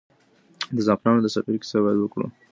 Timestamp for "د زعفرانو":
0.75-1.23